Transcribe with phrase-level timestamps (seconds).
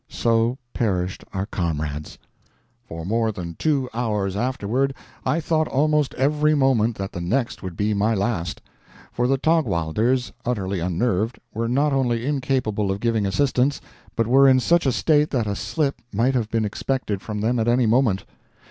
[0.09, 2.17] So perished our comrades!
[2.87, 4.95] For more than two hours afterward
[5.27, 8.63] I thought almost every moment that the next would be my last;
[9.11, 13.79] for the Taugwalders, utterly unnerved, were not only incapable of giving assistance,
[14.15, 17.59] but were in such a state that a slip might have been expected from them
[17.59, 18.25] at any moment.